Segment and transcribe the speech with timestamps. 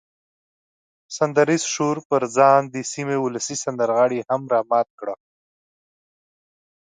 [1.17, 5.15] سندریز شور پر ځان د سیمې ولسي سندرغاړي هم را مات کړه.